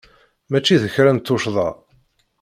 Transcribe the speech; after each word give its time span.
Mačči 0.51 0.75
d 0.81 0.83
kra 0.93 1.11
n 1.13 1.17
tuccḍa. 1.19 1.67